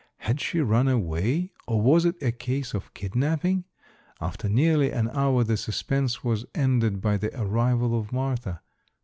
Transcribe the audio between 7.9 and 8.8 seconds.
of Martha.